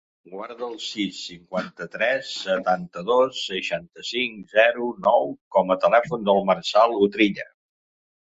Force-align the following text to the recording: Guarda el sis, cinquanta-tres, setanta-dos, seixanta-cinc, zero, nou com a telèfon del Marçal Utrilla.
Guarda 0.33 0.67
el 0.67 0.77
sis, 0.83 1.17
cinquanta-tres, 1.31 2.29
setanta-dos, 2.45 3.43
seixanta-cinc, 3.51 4.41
zero, 4.55 4.89
nou 5.09 5.31
com 5.57 5.75
a 5.75 5.79
telèfon 5.85 6.27
del 6.31 6.41
Marçal 6.51 6.97
Utrilla. 7.09 7.47